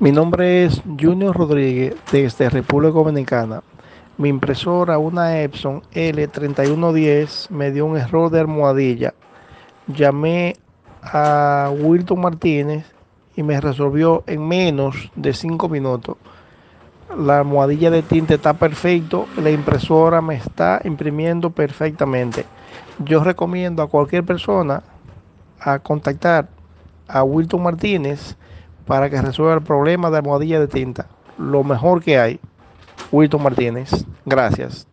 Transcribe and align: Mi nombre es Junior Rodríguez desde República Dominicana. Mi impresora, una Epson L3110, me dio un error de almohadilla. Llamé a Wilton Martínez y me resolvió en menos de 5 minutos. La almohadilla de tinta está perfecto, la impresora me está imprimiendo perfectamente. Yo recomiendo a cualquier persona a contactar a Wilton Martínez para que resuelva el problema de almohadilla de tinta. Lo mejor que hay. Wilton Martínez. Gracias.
Mi 0.00 0.10
nombre 0.10 0.64
es 0.64 0.82
Junior 1.00 1.36
Rodríguez 1.36 1.94
desde 2.10 2.50
República 2.50 2.94
Dominicana. 2.94 3.62
Mi 4.18 4.28
impresora, 4.28 4.98
una 4.98 5.40
Epson 5.40 5.82
L3110, 5.92 7.48
me 7.50 7.70
dio 7.70 7.86
un 7.86 7.96
error 7.96 8.28
de 8.28 8.40
almohadilla. 8.40 9.14
Llamé 9.86 10.56
a 11.00 11.70
Wilton 11.72 12.20
Martínez 12.20 12.84
y 13.36 13.44
me 13.44 13.60
resolvió 13.60 14.24
en 14.26 14.48
menos 14.48 15.12
de 15.14 15.32
5 15.32 15.68
minutos. 15.68 16.16
La 17.16 17.38
almohadilla 17.38 17.92
de 17.92 18.02
tinta 18.02 18.34
está 18.34 18.54
perfecto, 18.54 19.28
la 19.36 19.52
impresora 19.52 20.20
me 20.20 20.34
está 20.34 20.80
imprimiendo 20.82 21.50
perfectamente. 21.50 22.44
Yo 22.98 23.22
recomiendo 23.22 23.80
a 23.80 23.88
cualquier 23.88 24.24
persona 24.24 24.82
a 25.60 25.78
contactar 25.78 26.48
a 27.06 27.22
Wilton 27.22 27.62
Martínez 27.62 28.36
para 28.86 29.10
que 29.10 29.20
resuelva 29.20 29.54
el 29.54 29.62
problema 29.62 30.10
de 30.10 30.18
almohadilla 30.18 30.60
de 30.60 30.68
tinta. 30.68 31.06
Lo 31.38 31.64
mejor 31.64 32.02
que 32.02 32.18
hay. 32.18 32.40
Wilton 33.10 33.42
Martínez. 33.42 34.04
Gracias. 34.24 34.86